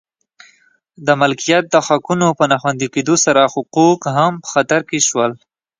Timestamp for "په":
2.37-2.43, 4.43-4.47